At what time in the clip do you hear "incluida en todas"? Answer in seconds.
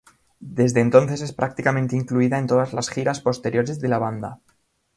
1.95-2.73